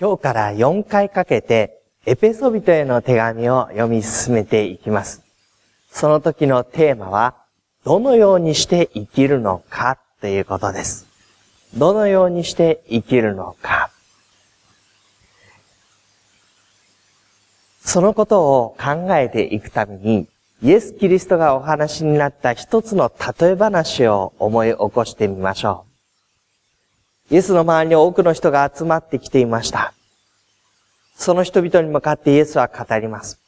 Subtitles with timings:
[0.00, 5.24] 今日から4回かけてエペソビトへの手紙を読み進めていきます。
[5.90, 7.34] その時のテーマは、
[7.84, 11.08] どのようにして生きるのかということです。
[11.76, 13.90] どのようにして生きるのか。
[17.80, 20.28] そのことを考えていくために、
[20.62, 25.87] イエス・キリストがお話になった一つの例え話を思い起こしてみましょう。
[27.30, 29.92] イエスの周りに多くの人が集まってきていました。
[31.14, 33.38] その人々に向かってイエスは語ります。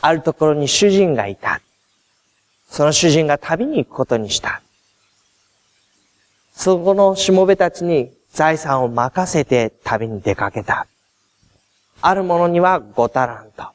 [0.00, 1.60] あるところに主人がいた。
[2.68, 4.60] その主人が旅に行くことにした。
[6.52, 10.86] そこのしもべたちに財産を任せて旅に出かけた。
[12.00, 13.68] ある者には5タラント。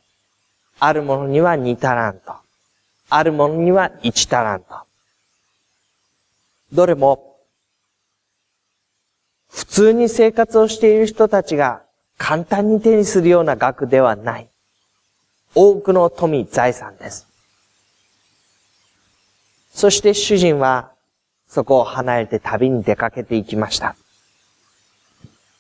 [0.80, 2.36] ある者には2タラント。
[3.10, 4.76] ある者には1タラント。
[6.72, 7.33] どれも、
[9.54, 11.84] 普通に生活をしている人たちが
[12.18, 14.48] 簡単に手にするような額ではない。
[15.54, 17.28] 多くの富、財産です。
[19.72, 20.92] そして主人は、
[21.48, 23.96] そこを離れて旅に出かけていきました。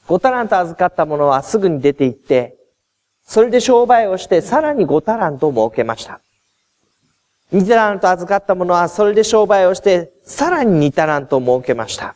[0.08, 2.58] 5タラント預かった者はすぐに出て行って、
[3.23, 6.19] それで商売をしてさらに5タラントを設けました。
[7.53, 12.16] 2タラント預かった者はそれで商売をしてさらに2タラントを設けました。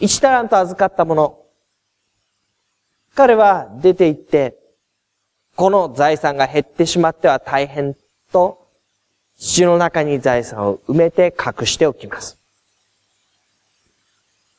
[0.00, 1.38] 1タラント預かった者、
[3.14, 4.56] 彼は出て行って、
[5.56, 7.96] この財産が減ってしまっては大変
[8.30, 8.68] と、
[9.36, 12.38] 土の中に財産を埋めて隠しておきます。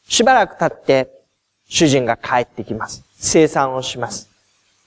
[0.07, 1.09] しばらく経って、
[1.69, 3.05] 主人が帰ってきます。
[3.13, 4.29] 生産をします。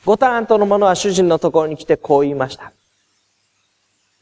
[0.05, 2.73] 5タラントの者は主人のところに来てこう言いました。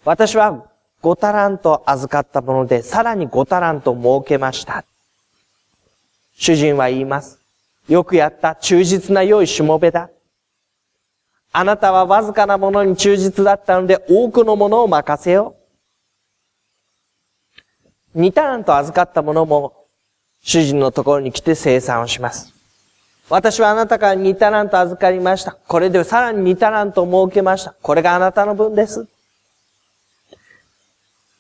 [0.05, 0.67] 私は
[1.03, 4.85] 5タラント預かったもので、さらに5タラント設けました。
[6.41, 7.39] 主人は言います。
[7.87, 10.09] よくやった忠実な良いしもべだ。
[11.53, 15.55] あなたはわずかなものに忠実だったので多くのものを任せよ
[18.15, 18.23] う。
[18.23, 19.84] 2タラント預かったものも
[20.43, 22.55] 主人のところに来て生産をします。
[23.28, 25.53] 私はあなたから2タラント預かりました。
[25.53, 27.75] これでさらに2タラントを設けました。
[27.83, 29.07] これがあなたの分です。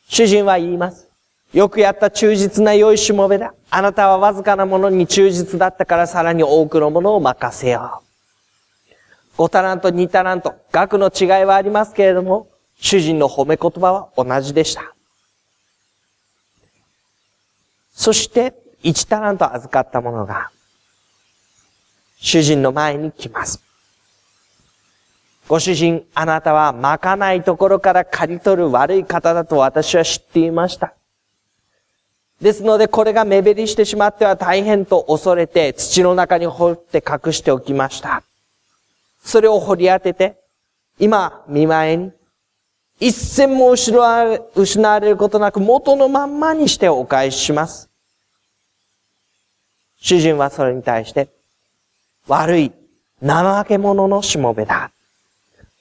[0.08, 1.09] 主人は言います。
[1.52, 3.54] よくやった忠実な良いしもべだ。
[3.70, 8.02] あなたはわずかなものに忠実だったからさらに多くのものを任せよ
[9.36, 9.42] う。
[9.42, 14.94] 5タラント、2タラント、額の違いはありますけれども、主人の褒め言葉は同じでした。
[17.92, 20.50] そして、1タラント預かったものが、
[22.18, 23.62] 主人の前に来ます。
[25.48, 30.94] ご主人、あなたはまかないところから刈り取る悪い方だと私は知っていました。
[32.40, 38.22] ですので、これが目減りしてしまっては大変と恐れて、土の中に掘って隠しておきました。
[39.22, 40.36] それを掘り当てて、
[40.98, 42.12] 今、見前に、
[42.98, 47.88] 一銭も失われることなく元のまんまにしてお返しします。
[50.00, 51.28] 主人はそれに対して、
[52.26, 52.72] 悪い、
[53.22, 54.90] 怠け者のしもべだ。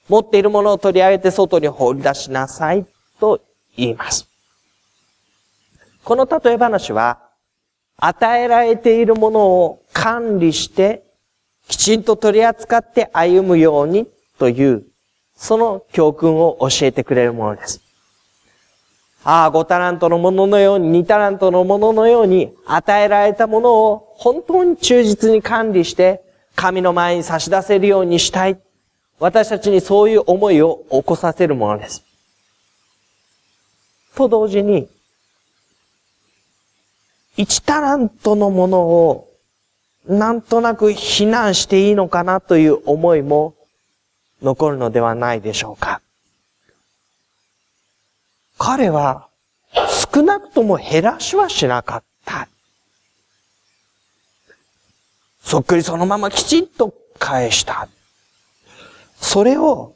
[0.10, 2.86] 持っているものを取り上げて外に放り出しなさい、
[3.20, 3.40] と
[3.78, 4.29] 言います。
[6.04, 7.20] この例え話は、
[7.98, 11.04] 与えられているものを管理して、
[11.68, 14.86] きちんと取り扱って歩むようにという、
[15.36, 17.82] その教訓を教えてくれるものです。
[19.24, 26.24] ああ、5タラントのもののように、2タラントのもののように、与えられたものを本当に忠実に管理して、
[26.56, 28.60] 神の前に差し出せるようにしたい。
[29.20, 32.04] 私たちにそういう思いを起こさせるものです。
[34.16, 34.88] と同時に、
[37.40, 39.30] 1タラントのものを
[40.06, 43.56] なんとなく非難していいのかなという思いも
[44.42, 46.02] 残るのではないでしょうか。
[48.58, 49.30] 彼は
[50.14, 52.50] 少なくとも減らしはしなかった。
[55.42, 57.88] そっくりそのままきちんと返した。
[59.16, 59.96] それを、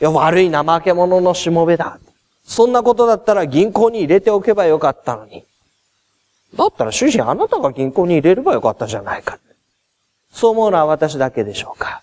[0.00, 2.00] いや、悪い怠け者のしもべだ。
[2.44, 5.44] そんなことだったら銀行に入れておけばよかったのに。
[6.54, 9.38] だったら主人あなたが銀行に入れればよかったじゃないか。
[10.32, 12.02] そう思うのは私だけでしょうか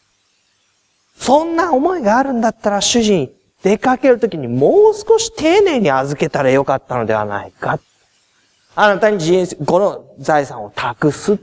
[1.18, 3.32] そんな思いがあるんだったら主人、
[3.64, 7.80] 出かけるときにもう少し丁寧に預けたらよかったのではないか。
[8.76, 11.40] あなたに人生、この財産を託す。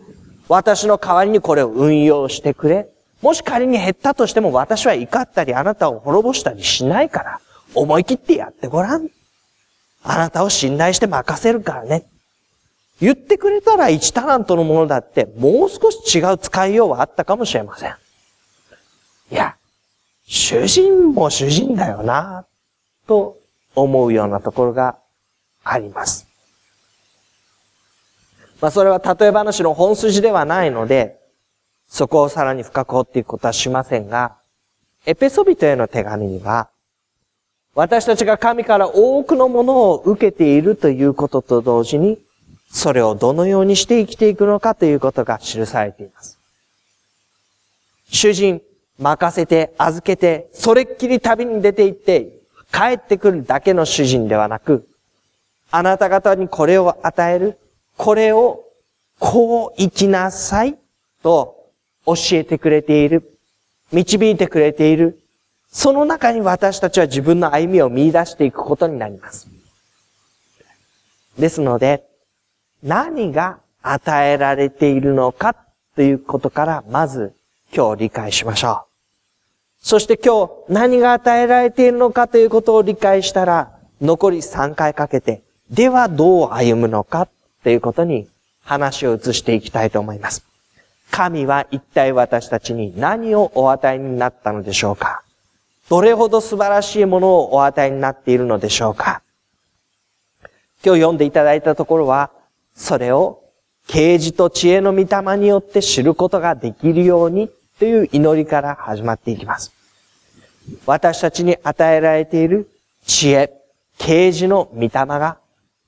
[0.49, 2.89] 私の代わりにこれを運用してくれ。
[3.23, 7.41] もし仮に減ったとしても私は怒ったりあなたを滅ぼしたりしないから、
[7.75, 9.09] 思い切ってやってごらん。
[10.05, 12.05] あなたを信頼して任せるからね。
[13.01, 17.95] 言ってくれたら1タラントのものだってもう少し違う使いようはあったかもしれません。
[19.31, 19.57] いや、
[20.25, 22.47] 主人も主人だよな、
[23.07, 23.39] と
[23.75, 24.99] 思うようなところが
[25.65, 26.27] あります。
[28.61, 31.19] まあそれは例え話の本筋ではないので、
[31.89, 34.37] そこをさらに深く掘っていくことはしませんが、
[35.05, 36.69] エペソビトへの手紙には、
[37.75, 42.19] 私たちが神から多くのものを受けているということと同時に、
[42.73, 46.39] それをどのようにして生きていくのかということが記されています。
[48.11, 48.63] 主人、
[48.99, 52.29] 任せて、預けて、それっきり旅に出て行って、
[52.73, 54.89] 帰ってくるだけの主人ではなく、
[55.71, 57.59] あなた方にこれを与える、
[57.99, 58.65] これを
[59.19, 60.79] こう生きなさい
[61.23, 61.69] と
[62.07, 63.39] 教えてくれている、
[63.93, 65.21] 導いてくれている、
[65.71, 69.49] その中に私たちは自分の歩みを見出していくことになります。
[71.39, 72.05] ですので、
[72.83, 75.55] 何が与えられているのか
[75.95, 77.35] ということからまず
[77.75, 78.87] 今日理解しましょ
[79.81, 79.87] う。
[79.87, 87.29] そして今日何が与えられているのかということを理解したら残り3回かけてではどう歩むのか
[87.63, 88.29] ということに
[88.63, 90.45] 話を移していきたいと思います。
[91.11, 95.23] 神は一体私たちに何をお与えになったのでしょうか
[95.91, 99.21] どれほど素晴らしいものをお与えになっているのでしょうか
[100.85, 102.31] 今日読んでいただいたところは、
[102.75, 103.43] それを
[103.87, 109.73] 啓示と知恵の御霊によって知ることができるようにという祈りから始まっていきます。
[110.87, 112.69] 私たちに与えられている
[113.07, 113.53] 知恵、
[113.99, 115.39] 啓示の御霊が、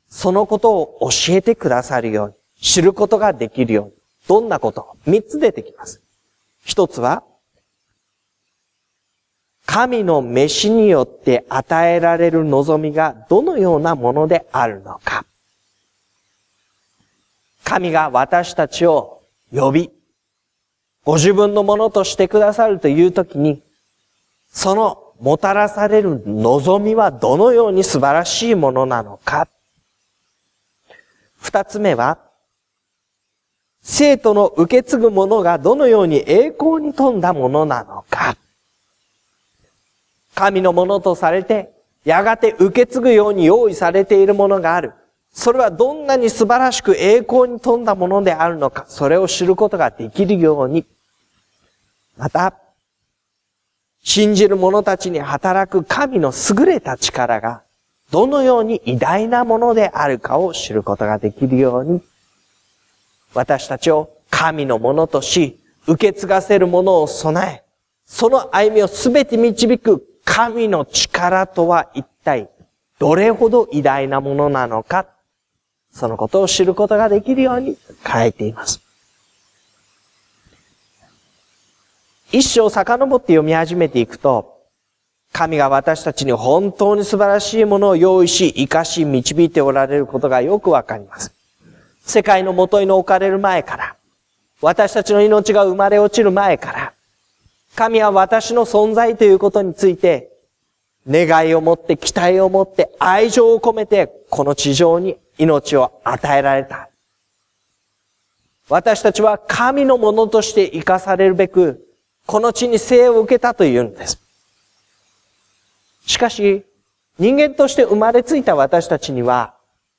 [0.09, 3.93] そのことを教えてくださるように、知ることができるように、
[4.29, 6.03] どんなこと三つ出てきます。
[6.65, 7.23] 一つは、
[9.67, 15.25] 神の飯によって与えられる望みがどのようなものであるのか。
[17.65, 19.23] 神が私たちを
[19.53, 19.91] 呼び、
[21.05, 23.63] ご自分のものとしてくださるというときに、
[24.53, 29.49] そのもたらされる望みはどのように素晴らしいものなのか。
[31.41, 32.19] 二つ目は、
[33.83, 38.37] 生徒の受け継ぐものがどのように栄光に富んだものなのか。
[40.35, 41.71] 神のものとされて、
[42.05, 44.95] やがて受け継ぐように用意されているものがある。
[45.35, 50.87] それはどんなに素晴らしく栄光に富んだものであるのか、それを知ることができるように。
[52.17, 52.55] また、
[54.01, 57.63] 信じる者たちに働く神の優れた力が、
[58.13, 62.01] どのように偉大なものであるかを知ることができるように。
[63.35, 65.59] 私たちを神のものとし、
[65.89, 67.65] 受け継がせるものを備え、
[68.07, 72.49] その歩みをすべて導く神の力とは一体
[73.01, 75.07] どれほど偉大なものなのか、
[75.95, 78.81] そのことを知ることができるように書いています。
[82.33, 84.59] 一生遡って読み始めていくと、
[85.33, 91.33] 神が私たちに本当に素晴らしいものを用意し、生かし、導いておられることがよくわかります。
[92.01, 93.97] 世界の元に置かれる前から、
[94.61, 96.93] 私たちの命が生まれ落ちる前から、
[97.77, 100.31] 神は私の存在ということについて、
[101.09, 106.89] 願いを持って、期待を持って、愛情を込めて、この地上に命を与えられた。
[108.69, 111.87] 私たちは神のものとして生かされるべく、
[112.27, 114.19] この地に生を受けたというんです。
[116.07, 116.65] しかし、
[117.19, 119.55] 人間として生まれついた私たちには、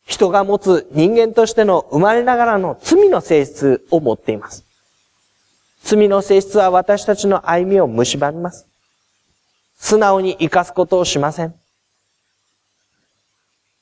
[0.06, 4.66] 人が持つ人間としての生まれながらの罪の性質を持っています。
[5.84, 8.68] 罪の性質は私たちの歩みを蝕みます。
[9.78, 11.56] 素直に生かすことをしません。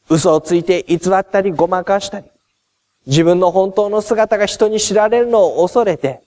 [0.09, 2.25] 嘘をついて偽ったりごまかしたり、
[3.05, 6.21] 自分の本当の姿が人に知られるのを恐れて、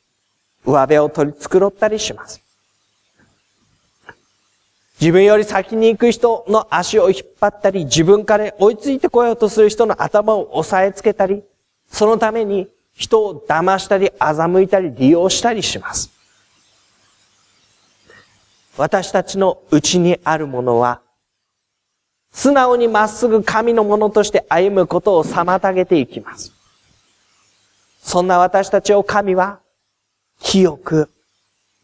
[0.65, 2.43] 上辺を取り繕ったりします。
[5.01, 11.43] 自分より先に行く人の足を引っ張ったり、自分から追いついてこようとする人の頭を押さえつけたり、
[11.91, 16.11] そのために人を騙したり、欺いたり、利用したりします。
[18.79, 21.01] 私たちの内にあるものは、
[22.37, 26.53] 素直にまっすぐ神のものとして歩むことを妨げていきます。
[28.03, 29.59] そんな私たちを神は、
[30.41, 31.09] 清く、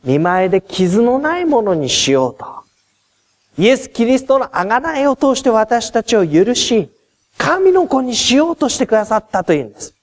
[0.05, 2.47] 見前で傷のないものにしようと。
[3.57, 6.91] イエス・キリストの贖いを通して私たちを許し、
[7.39, 9.95] 神の子にしようとしてくださったというんです。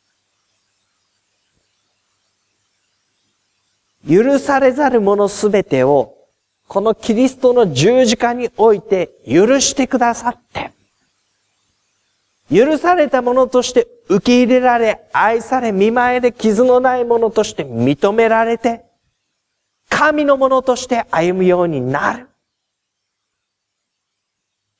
[4.09, 6.15] 許されざるものすべてを、
[6.69, 10.71] このキリストの十字架において許してくださって、
[12.55, 18.85] 許されたものとして受け入れられ、愛され、見前で傷のないものとして認められて、
[19.89, 22.29] 神のものとして歩むようになる。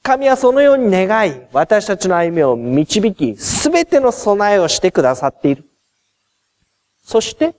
[0.03, 5.65] 神はそのように願い、私たちの歩みを導き、すべての備えをしてくださっている。
[7.03, 7.55] そして、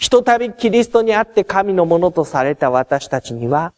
[0.00, 3.74] ひとたびキリストにあって神のものとされた私たちには、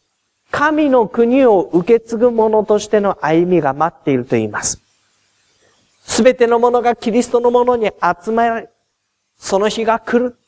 [0.52, 4.80] 神の国を受け継ぐ者としての歩みが待っていると言います。
[6.06, 7.90] すべてのものがキリストのものに
[8.24, 8.70] 集まれ、
[9.36, 10.38] その日が来る。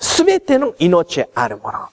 [0.00, 1.88] すべての命あるもの。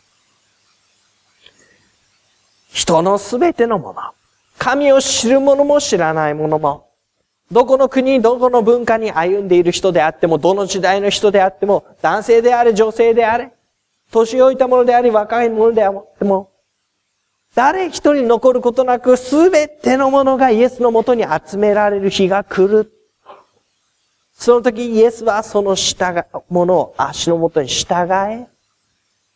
[2.69, 4.01] 人のすべてのもの。
[4.57, 6.87] 神を知る者も知らない者も、
[7.51, 13.51] どこの国、どこの文化に歩んでいる人であっても、どの時代の人であっても、男性であれ、女性であれ、
[14.11, 16.49] 年老いた者であり、若い者であっても、
[17.53, 22.93] 誰一人残ることなく、すべてのものがイエスのもとに集められる日が来る。
[24.33, 28.47] その時、イエスはその従ものを足のもとに従え、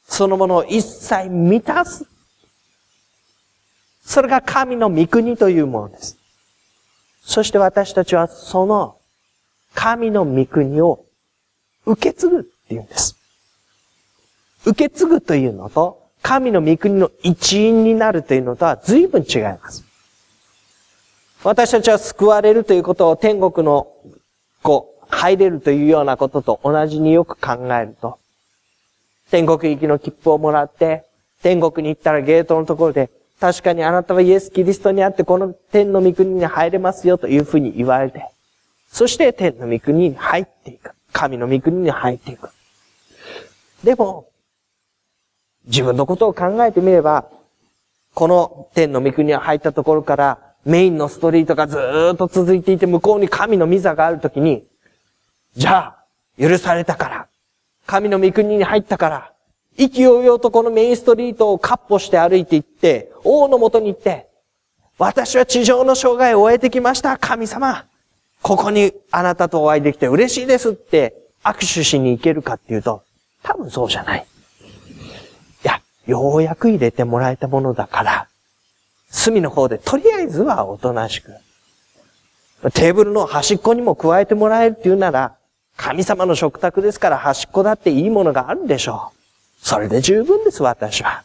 [0.07, 2.05] そのものを一切満たす。
[4.05, 6.17] それが神の御国というものです。
[7.25, 8.97] そして私たちはその
[9.73, 11.05] 神の御国を
[11.85, 13.15] 受け継ぐっていうんです。
[14.65, 19.83] 受け継ぐというのと、神の御国の一員になるというのとは随分違います。
[21.43, 23.87] 私たちは救われるということを天国の
[24.63, 28.17] こう、入れるというようなことと同じによく考えると、
[29.29, 31.05] 天国行きの切符をもらって、
[31.43, 38.29] 天国に行ったらゲートのところで、確かにあなたはイエス・キリストにあってこの天の御国に入れますよというふうに言われて、
[38.89, 40.91] そして天の御国に入っていく。
[41.11, 42.49] 神の御国に入っていく。
[43.83, 44.27] でも、
[45.65, 47.25] 自分のことを考えてみれば、
[48.13, 51.77] この天の御国に入ったところからメインのストリートがず
[52.13, 54.65] っと続いていて向こうに神の御座があるときに、
[55.55, 56.05] じゃあ、
[56.39, 57.27] 許されたから、
[57.85, 59.33] 神の御国に入ったから、
[59.77, 64.27] 意気揚々とこのメインストリートをカッポして歩いていって、王の元に行って、
[64.97, 67.85] 私は地上の生涯を終えてきました、神様。
[68.41, 73.03] ここにあなたとお会いできて嬉しいですって握手しに行けるかっていうと、
[73.43, 74.25] 多分そうじゃない。
[75.63, 78.27] いや、ようやく入れてもらえたものだから、
[79.09, 81.33] 隅の方でとりあえずはおとなしく。
[82.73, 85.35] テーブルの端っこにも加えてもらえるっていうなら、
[85.75, 89.14] 神様の食卓ですから端っこだっていいものがあるでしょう。
[89.65, 91.23] それで十分です、私は。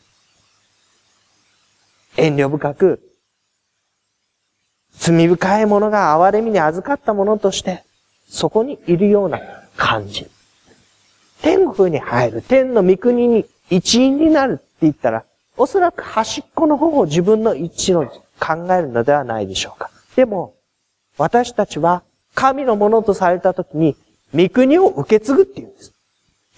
[2.17, 3.03] 遠慮深く、
[4.93, 7.85] 罪深い者が憐れみに預かった者として、
[8.31, 9.41] そこにいるような
[9.77, 10.27] 感じ。
[11.43, 15.25] 天国に入る、天の御国に一員になるって言ったら、
[15.59, 19.91] おそらく端っこの方を自分の一の考えるのではないでしょうか。
[20.17, 20.55] でも、
[21.19, 22.03] 私たちは
[22.35, 23.99] 神のものとされたときに、
[24.35, 25.93] 御国を受け継ぐっていうんです。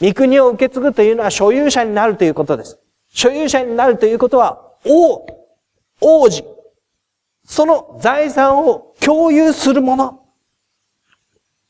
[0.01, 2.79] 御国を受け継ぐというのは所有者になるということです。
[3.13, 5.27] 所有者になるということは、王、
[6.01, 6.45] 王子、
[7.45, 10.21] その財産を共有する者、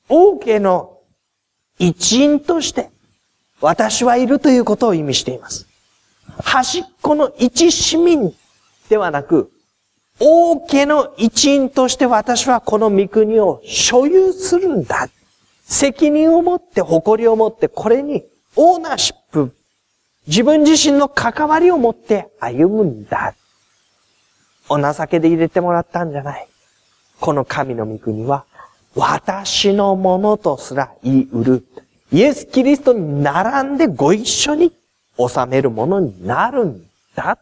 [0.08, 0.98] 王家の
[1.78, 2.90] 一員として、
[3.60, 5.66] 私はいるということを意味しています。
[6.42, 8.34] 端っこの一市民
[8.88, 9.50] ではなく、
[10.20, 15.08] 王家の一員として私はこの御国を所有するんだ。
[15.72, 18.24] 責任を持って、誇りを持って、これに
[18.56, 19.56] オーナーシップ、
[20.26, 23.34] 自分自身の関わりを持って歩むんだ。
[24.68, 26.46] お情けで入れてもらったんじゃない。
[27.20, 28.44] この神の御国は、
[28.94, 31.66] 私のものとすら言い得る。
[32.12, 34.72] イエス・キリストに並んでご一緒に
[35.16, 37.38] 収めるものになるんだ。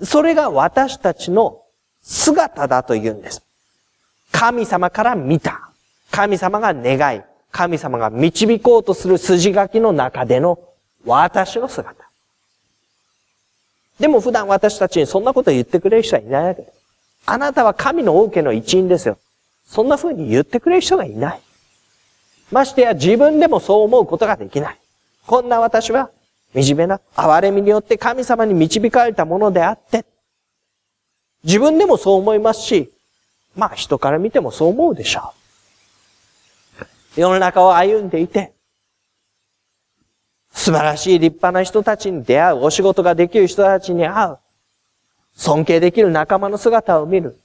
[0.00, 1.62] それが私たちの
[2.02, 3.42] 姿だと言うんです。
[4.30, 5.65] 神様から見た。
[6.10, 7.22] 神様が願い。
[7.50, 10.58] 神様が導こうとする筋書きの中での
[11.06, 11.94] 私の姿。
[13.98, 16.74] でも普段私たちにそんなこと言ってくれる人はいないわけです。
[17.24, 19.18] あなたは神の王家の一員ですよ。
[19.66, 21.40] そんな風に言ってくれる人がいない。
[22.52, 24.78] ましてや自分でもそう思うことができない。
[25.26, 26.10] こんな私は
[26.54, 30.04] 惨めな憐れみによって神様に導かれたものであって、
[31.42, 32.92] 自分でもそう思いますし、
[33.56, 35.45] まあ人から見てもそう思うでしょう。
[37.16, 38.52] 世の中を歩んでいて、
[40.52, 44.38] 素晴らしい立派な人たちに出会う、お仕事ができる人たちに会う。
[45.34, 47.38] 尊敬できる仲間の姿を見る。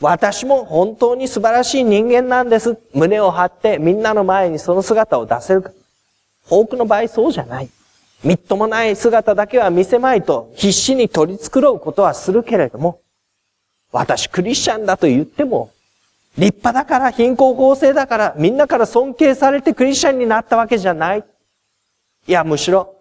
[0.00, 2.76] 私も本当に素晴らしい人間なんです。
[2.94, 5.70] 胸を張ってみんなの前にその姿を出せるか。
[6.50, 7.70] 多くの場合そうじゃない。
[8.24, 13.00] みっともない姿だけは見せまいと必死に取り繕うことはするけれども、
[13.92, 15.70] 私クリスチャンだと言っても、
[16.36, 21.24] 立派だから貧困法制だからみんなから尊敬されてクリスチャンになったわけじゃない。
[22.26, 22.94] いや、むしろ、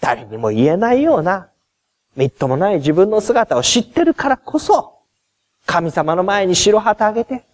[0.00, 1.48] 誰にも言えないような、
[2.16, 4.98] みっともない自分の姿を知ってるからこそ、
[5.66, 7.44] 神様の前に白旗あげて、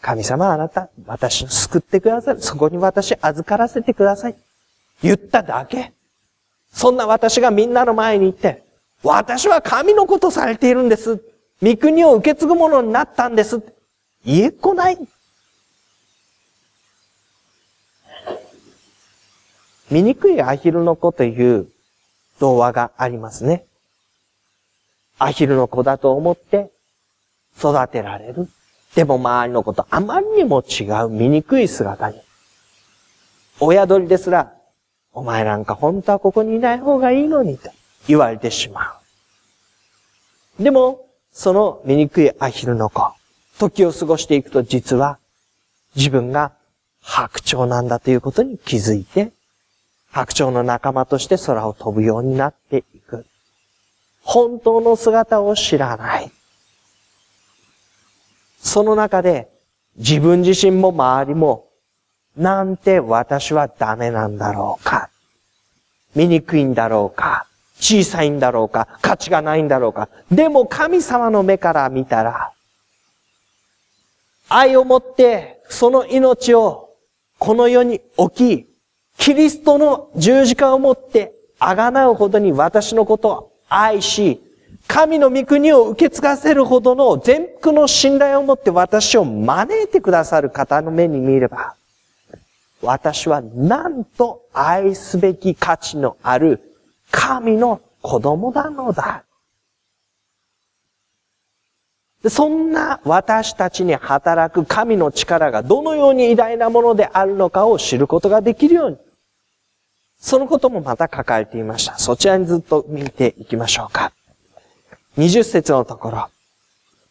[0.00, 2.40] 神様あなた、私を救ってください。
[2.40, 4.36] そこに私預からせてください。
[5.02, 5.92] 言っただけ。
[6.72, 8.64] そんな私がみんなの前に行って、
[9.02, 11.22] 私は神のことされているんです。
[11.62, 13.62] 御国を受け継ぐものになったんです。
[14.24, 14.98] 言えこない？
[19.90, 21.68] 醜いアヒルの子という
[22.38, 23.66] 童話がありますね。
[25.18, 26.70] アヒルの子だと思って
[27.58, 28.48] 育てられる。
[28.94, 32.20] でも周りの子とあまりにも違う醜い姿に。
[33.60, 34.52] 親鳥ですら、
[35.12, 37.70] お前なんか本当はここにいない方がいいのにと
[38.08, 38.98] 言われてしま
[40.58, 40.62] う。
[40.62, 43.12] でも、その醜いアヒルの子、
[43.58, 45.18] 時を過ごしていくと実は
[45.94, 46.52] 自分が
[47.00, 49.32] 白鳥なんだということに気づいて、
[50.10, 53.26] 白鳥の仲間として空を飛ぶようになっていく。
[54.22, 56.30] 本当の姿を知らない。
[58.58, 59.48] その中で
[59.96, 61.68] 自分自身も周りも
[62.36, 65.10] なんて私はダメなんだろうか。
[66.14, 67.46] 醜いんだろうか。
[67.78, 68.86] 小さいんだろうか。
[69.02, 70.08] 価値がないんだろうか。
[70.30, 72.52] でも神様の目から見たら、
[74.54, 76.90] 愛を持ってその命を
[77.38, 78.68] この世に置き、
[79.16, 84.42] キリストの十字架を持ってあがなうほどに私のことを愛し、
[84.86, 91.74] 神の御国を受け継がせるほどの全幅の信頼を持って私を招いてくださる方の目に見れば、
[92.82, 96.60] 私はなんと愛すべき価値のある
[97.10, 99.24] 神の子供なのだ。
[102.28, 108.98] そんな私たちに働く神の力がどのように偉大なものであるのかを知ることができるように。
[110.18, 111.98] そのこともまた書かれていました。
[111.98, 114.12] そちらにずっと見ていきましょうか。
[115.18, 116.28] 20節のところ。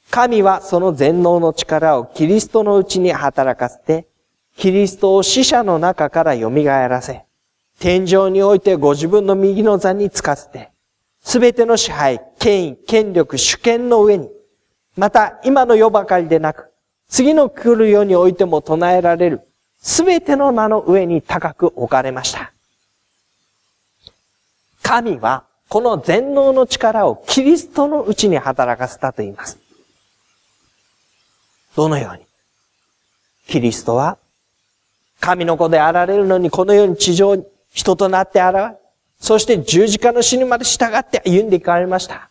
[0.09, 4.07] 神はその全能の力をキリストのうちに働かせて、
[4.55, 7.23] キリストを死者の中から蘇らせ、
[7.79, 10.69] 天井においてご自分の右の座につかせて、
[11.21, 14.29] すべての支配、権威、権力、主権の上に、
[14.97, 16.71] また今の世ばかりでなく、
[17.07, 19.41] 次の来る世においても唱えられる、
[19.79, 22.51] すべての名の上に高く置かれました。
[24.83, 29.57] 神は、この全能の力をキリストのうちに働かせたと言います。
[31.75, 32.25] どのように？
[33.47, 34.17] キリストは、
[35.21, 38.75] 神の子であられるのにこの世に地上に人となって現れ、
[39.19, 42.29] そして十字架の死にまで従って歩んでいかれました。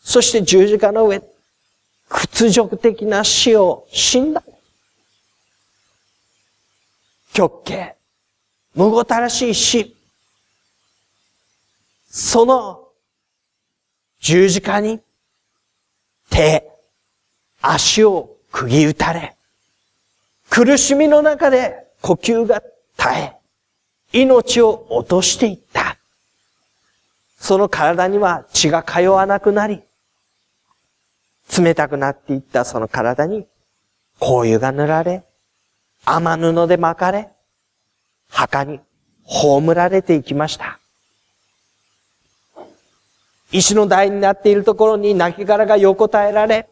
[0.00, 1.22] そして十字架の上、
[2.08, 4.42] 屈辱的な死を死んだ。
[7.32, 7.96] 極刑、
[8.74, 9.94] 無ごたらしい死。
[12.10, 12.88] その
[14.20, 15.00] 十字架に
[16.30, 16.68] 手、
[17.60, 19.36] 足を釘打たれ、
[20.50, 22.62] 苦しみの中で呼吸が
[22.96, 23.36] 絶え、
[24.12, 25.98] 命を落としていった。
[27.38, 29.82] その体には血が通わなくなり、
[31.56, 33.46] 冷たくなっていったその体に、
[34.20, 35.24] 香油が塗られ、
[36.04, 37.28] 雨布で巻かれ、
[38.30, 38.80] 墓に
[39.24, 40.78] 葬られていきました。
[43.50, 46.68] 石の台になっているところに亡骸が横たえられ、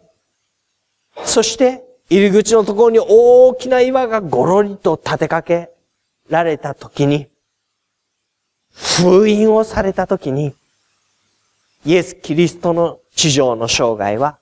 [1.24, 5.70] そして入り口のところに大きな岩がゴロリと立てかけ
[6.28, 7.28] られたときに、
[8.72, 10.54] 封印をされたときに、
[11.86, 14.38] イエス・キリストの地上の生涯は、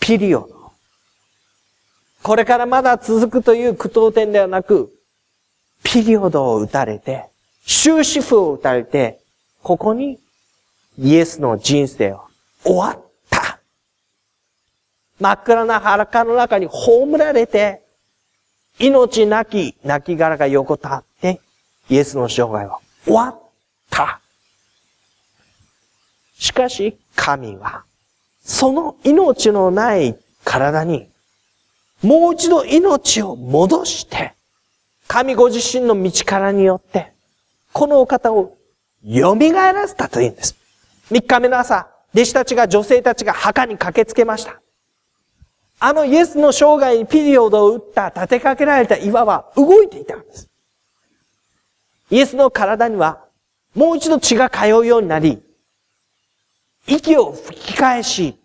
[0.00, 0.72] ピリオド。
[2.22, 4.92] これからまだ続くという句読点ではなく、
[5.82, 7.26] ピリオドを打たれて、
[7.66, 9.20] 終止符を打たれて、
[9.62, 10.18] ここに
[10.98, 12.24] イエスの人生は
[12.64, 13.60] 終わった。
[15.18, 17.82] 真っ暗な墓の中に葬られて、
[18.78, 21.40] 命なき亡骸が横たって、
[21.88, 23.38] イエスの生涯は終わっ
[23.90, 24.20] た。
[26.38, 27.84] しかし、神は、
[28.42, 31.08] その命のない体に、
[32.02, 34.34] もう一度命を戻して、
[35.06, 37.12] 神ご自身の道からによって、
[37.72, 38.56] このお方を
[39.04, 40.56] 蘇らせたというんです。
[41.10, 44.60] 三日目の朝、弟子たちが、女性たちが墓に駆けつけました。
[45.82, 50.48] あのイエスの生涯にピリオドを打った立てかけられた岩は動いていたんです。
[52.10, 53.24] イエスの体には
[53.74, 55.42] もう一度血が通うようになり、
[56.86, 58.36] 息を吹き返し、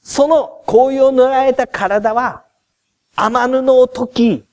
[0.00, 2.44] その紅葉を塗られた体は
[3.14, 4.44] 雨布を解き、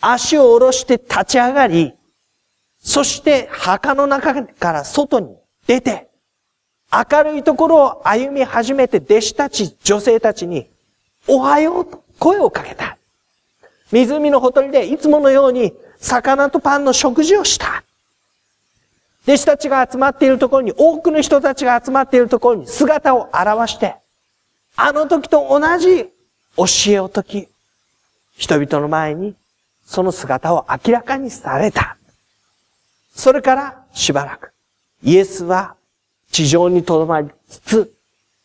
[0.00, 1.94] 足を下ろして立ち上がり、
[2.78, 6.08] そして墓の中から外に出て、
[6.92, 10.68] 明るいところを歩み始めて弟子たち、女性たちに、
[11.28, 12.96] おはようと声をかけた。
[13.92, 17.84] 湖のほとりでいつものように魚とパンの食事をした。
[19.26, 23.96] 弟子たちが集まっているところに、多くの人たちが集まっているところに姿を現して、
[24.76, 26.04] あの時と同じ
[26.56, 27.48] 教えを解き、
[28.36, 29.34] 人々の前に
[29.84, 31.96] その姿を明らかにされた。
[33.14, 34.52] それからしばらく、
[35.02, 35.74] イエスは
[36.30, 37.94] 地上に留まりつつ、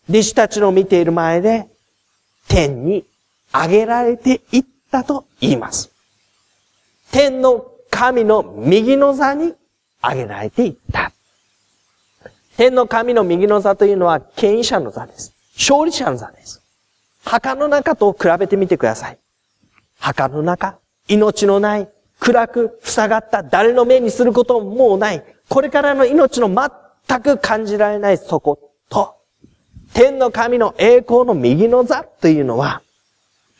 [0.09, 1.67] 弟子たちの見ている前で、
[2.47, 3.05] 天に
[3.53, 5.91] 上げられていったと言います。
[7.11, 9.53] 天の神の右の座に
[10.01, 11.11] 上げられていった。
[12.57, 15.33] 天の神の右の座というのは権威者の座です。
[15.57, 16.61] 勝利者の座です。
[17.23, 19.17] 墓の中と比べてみてください。
[19.99, 20.77] 墓の中、
[21.07, 29.15] 命のない、暗く塞がった誰の目にすることももうない、これからの命の全く感じられないそこと、
[29.93, 32.81] 天の神の栄光の右の座というのは、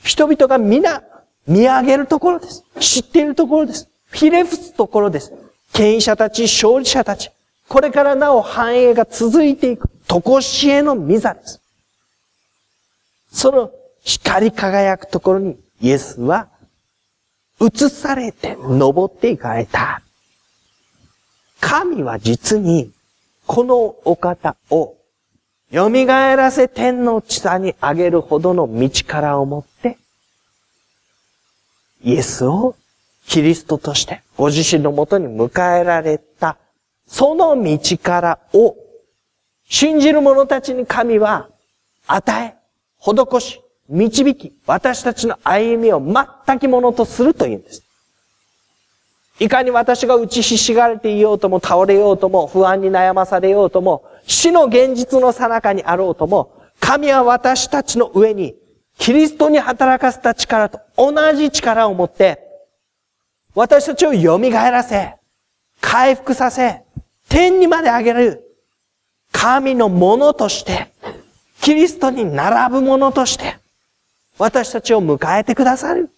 [0.03, 1.03] 人々が皆
[1.47, 2.63] 見上げるところです。
[2.79, 3.89] 知っているところです。
[4.13, 5.33] ひれ伏すところです。
[5.75, 7.29] 権威者たち、勝利者たち、
[7.67, 11.59] これからなお繁栄が続いていく、とこしえの御座です。
[13.29, 16.47] その光り輝くところにイエスは
[17.59, 20.01] 移されて登っていかれた。
[21.59, 22.91] 神は実に
[23.45, 24.95] このお方を
[25.73, 29.97] 蘇らせ天の地下に上げるほどの道からを持って、
[32.01, 32.77] イエスを
[33.27, 36.57] キリストとしてご自身のもとに迎えられた、
[37.07, 38.75] その道からを
[39.67, 41.49] 信じる者たちに神は
[42.07, 42.55] 与え、
[42.99, 47.83] 施し、導き、私たちの歩みを全くものとするというんです。
[49.39, 58.55] いかに私が打ちひしがれていようとも、倒れようとも、不安に悩まされようとも、死の現実の最中にあろうとも、神は私たちの上に、
[58.97, 62.44] キリストに働かせた力と同じ力を持って、
[63.55, 65.15] 私たちを蘇らせ、
[65.79, 66.83] 回復させ、
[67.29, 68.43] 天にまで上げる、
[69.31, 70.91] 神のものとして、
[71.61, 73.57] キリストに並ぶものとして、
[74.37, 76.09] 私たちを迎えてくださる。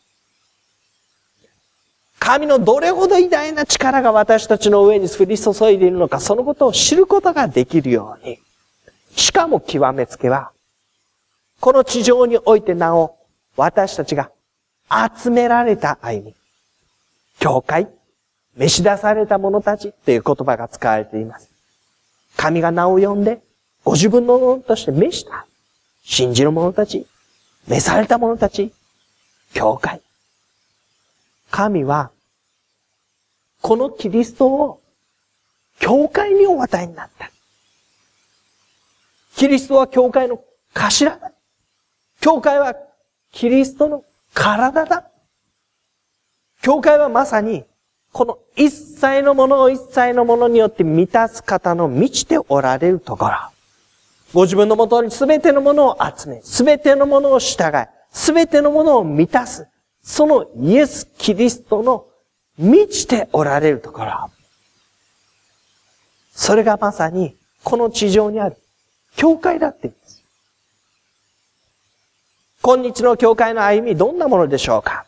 [2.19, 8.39] 神のどれほど偉大な力が私たちの上に降り注いでいるのか、そのことを知ることができるように。
[9.15, 10.51] しかも極めつけは、
[11.59, 13.15] この地上においてなお、
[13.55, 14.31] 私たちが
[14.89, 16.36] 集められた歩み。
[17.39, 17.87] 教会、
[18.55, 21.49] 召し出された者たちという言葉が使われています。
[22.35, 23.41] 神が名を呼んで、
[23.83, 25.45] ご自分のものとして召した。
[26.03, 27.05] 信じる者たち、
[27.67, 28.73] 召された者たち、
[29.53, 30.01] 教会。
[31.51, 32.11] 神は、
[33.61, 34.81] このキリストを、
[35.79, 37.29] 教会にお与えになった。
[39.35, 40.41] キリストは教会の
[40.73, 41.31] 頭だ。
[42.19, 42.73] 教会は
[43.31, 45.11] キリストの体だ。
[46.61, 47.63] 教会はまさに、
[48.11, 53.35] この一切のものを一切のものによって満たす方の満ちておられるところ。
[54.33, 59.67] ご自分のもとに全てのものを集め、全てのものを従い、全てのものを満たす。
[60.01, 62.07] そのイエス・キリストの
[62.57, 64.29] 満ちておられるところ。
[66.31, 68.57] それがまさに、この地上にある、
[69.15, 70.23] 教会だって言うんです。
[72.61, 75.06] 今日の教会の歩み、どんなものでしょうか？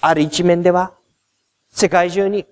[0.00, 0.92] ある一面では、
[1.72, 2.46] 世界中に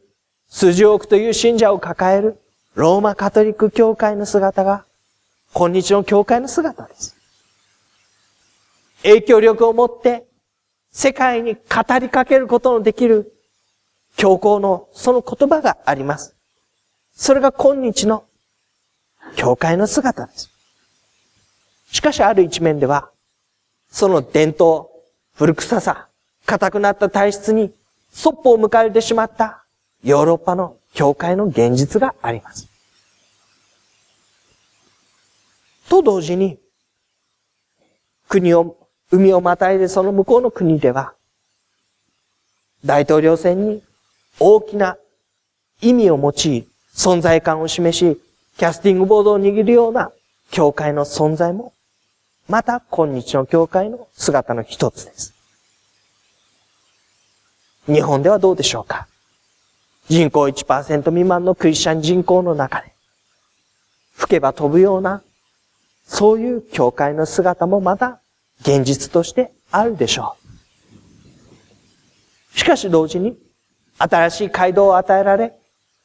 [0.49, 2.41] 数十億という信者を抱える
[2.75, 4.85] ローマカトリック教会の姿が
[5.53, 7.17] 今日の教会の姿です。
[9.03, 10.27] 影響力を持って
[10.91, 13.33] 世界に語りかけることのできる
[14.17, 16.37] 教皇のその言葉があります。
[17.13, 18.25] それが今日の
[19.37, 20.51] 教会の姿です。
[21.93, 23.11] しかしある一面では、
[23.91, 24.89] その伝統、
[25.35, 26.08] 古臭さ、
[26.49, 27.73] 硬くなった体質に
[28.11, 29.67] そっぽを向かれてしまった
[30.03, 32.67] ヨーロッパの教会の現実があります。
[35.91, 36.59] と同時に、
[38.29, 38.77] 国を、
[39.11, 41.13] 海をまたいでその向こうの国では、
[42.83, 43.83] 大統領選に
[44.41, 44.97] 大きな
[45.83, 48.19] 意味を持ち、存在感を示し、
[48.57, 50.13] キャスティングボードを握るような
[50.51, 51.75] 教会の存在も、
[52.49, 55.38] また今日の教会の姿の一つです。
[57.89, 59.09] 日本ではどうでしょうか？
[60.09, 62.93] 人口1%未満のクリスチャン人口の中で、
[64.15, 65.23] 吹けば飛ぶような、
[66.07, 68.21] そういう教会の姿もまた
[68.61, 70.37] 現実としてあるでしょ
[72.55, 72.59] う。
[72.59, 73.39] しかし同時に、
[73.99, 75.55] 新しい街道を与えられ、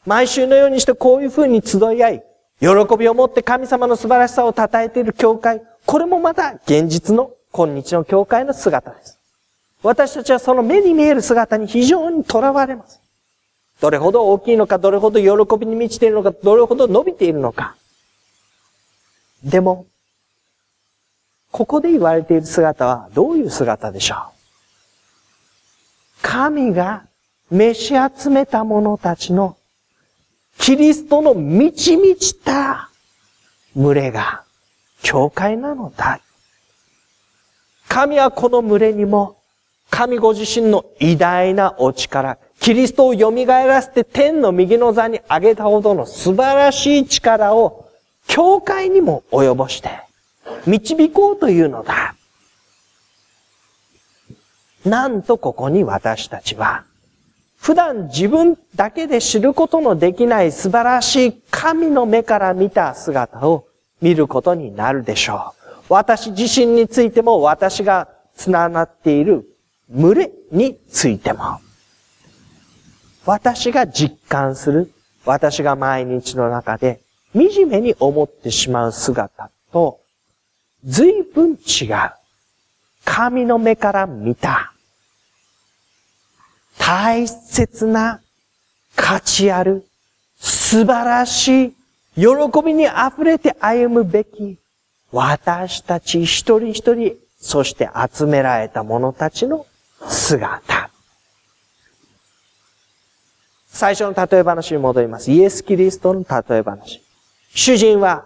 [0.05, 2.23] 毎週のようにしてこういう風に集い合い、
[2.59, 2.67] 喜
[2.97, 9.19] びを持って神様の素晴らしさを称えている教会、これもまた現実の今日の教会の姿です。
[9.83, 13.01] 私たちはその目に見える姿に非常に囚われます。
[13.81, 17.75] どれほど大きいのか、どれほど喜びに満ちているのか、どれほど伸びているのか。
[19.43, 19.85] でも、
[21.51, 24.17] ここで言われている姿はどういう姿でしょう？
[26.21, 27.05] 神が
[27.51, 29.57] 召し集めた者たちの
[30.57, 32.89] キリストの満ち満ちた
[33.75, 34.43] 群れが
[35.01, 36.21] 教会なのだ。
[37.89, 39.37] 神はこの群れにも
[39.93, 47.85] 神ご自身の偉大なお力、キリストを蘇らせて天の右の座に上げたほどの素晴らしい力を
[48.25, 49.91] 教会にも及ぼして
[50.65, 52.15] 導こうというのだ。
[54.83, 56.85] なんとここに私たちは、
[57.59, 63.67] 普段自分だけで知ることのできない素晴らしい神の目から見た姿を
[64.01, 65.53] 見ることになるでしょ
[65.87, 65.93] う。
[65.93, 69.52] 私自身についても私が繋がっている
[69.89, 71.59] 群れについても。
[73.25, 74.91] 私が実感する、
[75.25, 77.01] 私が毎日の中で
[77.33, 79.99] 惨めに思ってしまう姿と、
[80.83, 82.11] 随分違う。
[83.05, 84.73] 神の目から見た、
[86.77, 88.21] 大切な
[88.95, 89.85] 価値ある、
[90.37, 91.75] 素晴らしい、
[92.15, 92.25] 喜
[92.65, 94.57] びに溢れて歩むべき、
[95.11, 99.65] 私たち一人一人、そして集められた者たちの
[100.09, 100.89] 姿。
[103.67, 105.31] 最初の例え話に戻ります。
[105.31, 107.01] イエス・キリストの例え話。
[107.55, 108.25] 主人は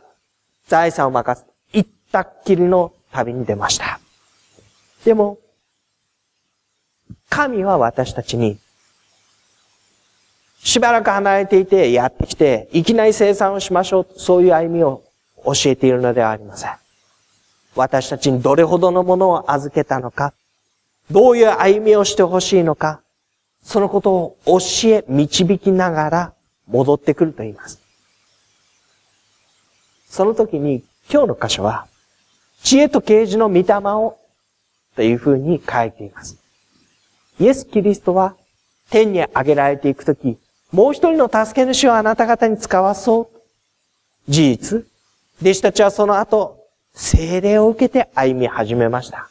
[0.68, 4.00] 財産を任せ、行ったっきりの旅に出ました。
[5.06, 5.38] でも、
[7.30, 8.60] 神は私たちに、
[10.64, 15.04] しばらく離れていてやってきて、いきなり生産をしましょう、そういう歩みを
[15.46, 16.72] 教えているのではありません。
[17.76, 20.34] 私たちにどれほどのものを預けたのか、
[21.10, 23.02] どういう歩みをしてほしいのか、
[23.64, 26.34] そのことを教え、導きながら
[26.68, 27.82] 戻ってくると言います。
[30.10, 31.88] その時に今日の箇所は、
[32.64, 34.18] 知恵と啓示の御霊を
[34.96, 36.38] というふうに書いています。
[37.40, 38.36] イエス・キリストは
[38.90, 40.38] 天に上げられていくとき、
[40.72, 43.38] もう一人の助け主をあなた方に使わそう。
[44.28, 44.86] 事実、
[45.42, 49.30] 弟子たちはその後、精霊を受けて歩み始めました。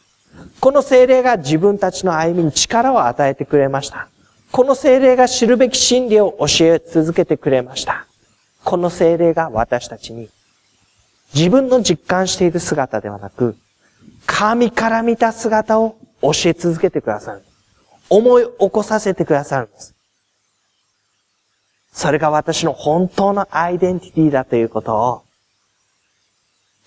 [0.61, 4.09] この精霊が自分たちの歩みに力を与えてくれました。
[4.53, 8.07] この精霊が知るべき真理を教え続けてくれました。
[8.65, 10.29] この精霊が私たちに
[11.35, 13.57] 自分の実感している姿ではなく、
[14.27, 17.45] 神から見た姿を教え続けてくださる。
[18.09, 19.95] 思い起こさせてくださるんです。
[21.93, 25.23] それが私の本当のアイデンティティだということを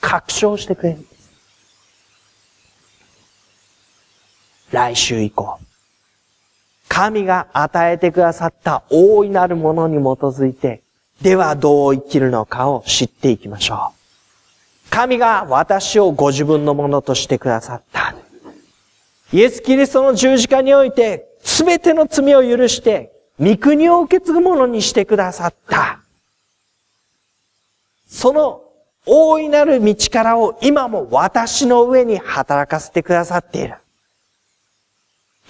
[0.02, 1.10] 確証してくれるんです。
[4.72, 5.60] 来週以降、
[6.88, 10.82] 神が与えてくださった大いなるものに基づいて、
[11.22, 14.90] ではどう生きるのかを知っていきましょう。
[14.90, 18.16] 神が私をご自分のものとしてくださった。
[19.32, 26.00] イエス・キリストの十字架において、すべての罪を許して、御国を受け継ぐものにしてくださった。
[28.08, 28.64] その
[29.06, 33.76] 大いなる道からを今も私の上に働かせてくださっている。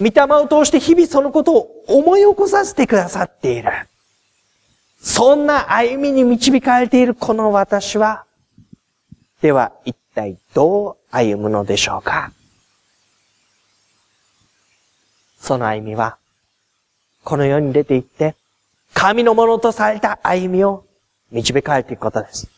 [0.00, 3.70] 御霊を通して日々そのことを思い起こさせてくださっている。
[5.02, 8.24] そんな歩みに導かれているこの私は、
[9.42, 12.32] では一体どう歩むのでしょうか
[15.38, 16.16] その歩みは、
[17.24, 18.36] この世に出て行って、
[18.94, 20.84] 神のものとされた歩みを
[21.30, 22.48] 導かれていくことです。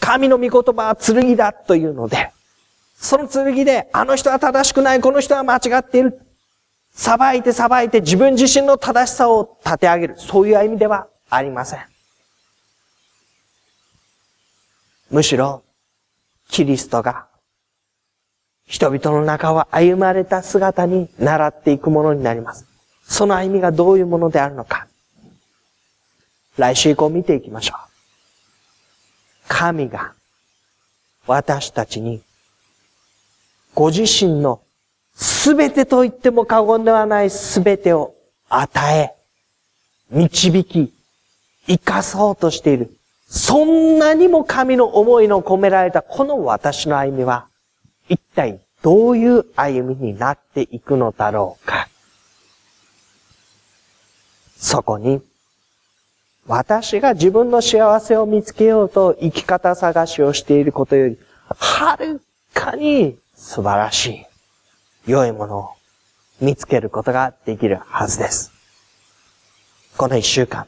[0.00, 2.30] 神の御言葉は剣だというので、
[3.00, 6.20] その剣で、あの人は正しくない、この人は間違っている。
[6.90, 10.14] 裁いて裁いて自分自身の正しさを立て上げる。
[10.18, 11.80] そういう意味ではありません。
[15.10, 15.62] むしろ、
[16.50, 17.26] キリストが、
[18.66, 22.66] 人々の中は歩まれた姿に習っていくものになります。
[23.04, 24.88] その歩みがどういうものであるのか。
[26.56, 27.78] 来週以降見ていきましょう。
[29.46, 30.14] 神が
[31.26, 32.22] 私たちに
[33.78, 34.60] ご自身の
[35.14, 38.16] すべてと言っても過言ではないすべてを
[38.48, 39.14] 与え、
[40.10, 40.92] 導き、
[41.68, 42.90] 生かそうとしている。
[43.28, 47.46] そんなにも神の思いの込められたこの私の歩みは、
[48.08, 51.88] 一体どういう歩みになっていくのだろうか。
[54.56, 55.22] そこに、
[56.48, 62.20] 私が自分の幸せを見つけようと生き方探しをしていることより、はる
[62.52, 64.26] かに素晴らしい、
[65.10, 65.70] 良いものを
[66.40, 68.50] 見つけることができるはずです。
[69.96, 70.66] この一週間、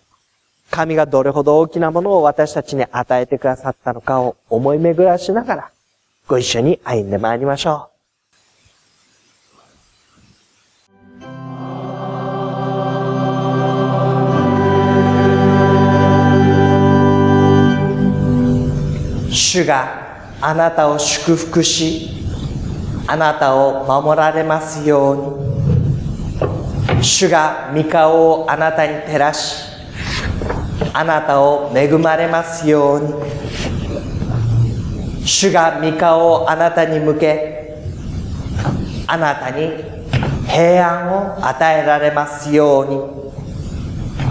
[0.70, 5.70] 神がどれほど大きなものを私たちに与えてくださったのかを思い巡らしながら、
[6.28, 7.88] ご一緒に歩んでまいりましょ
[19.28, 19.34] う。
[19.34, 20.06] 主が
[20.40, 22.19] あなたを祝福し、
[23.12, 25.16] あなたを守られますよう
[26.96, 27.02] に。
[27.02, 29.64] 主が御顔をあなたに照らし、
[30.92, 33.12] あなたを恵まれますように。
[35.26, 37.82] 主が御顔をあなたに向け、
[39.08, 39.72] あなたに
[40.46, 43.00] 平安を与えられますように。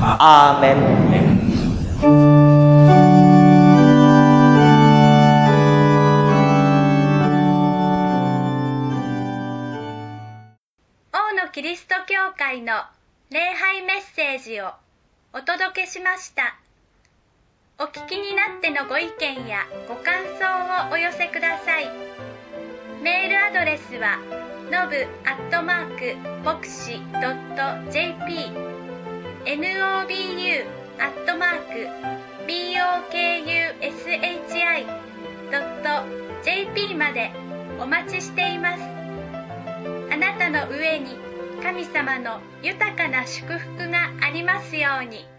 [0.01, 1.28] アーメン。
[12.59, 12.73] 会の
[13.29, 14.71] 礼拝メッセージを
[15.33, 16.59] お届けしました。
[17.79, 21.89] お聞きになってのご意見やご感想をお寄せください。
[23.01, 24.17] メールアドレスは
[24.69, 28.51] のぶアットマークボクシドット JP
[29.45, 30.65] nobu
[30.99, 31.87] アットマーク
[32.45, 33.39] bokushi
[35.51, 35.87] ドット
[36.43, 37.31] JP まで
[37.79, 38.83] お待ちしています。
[40.11, 41.28] あなたの上に
[41.61, 45.38] 神様の豊かな祝福がありますように。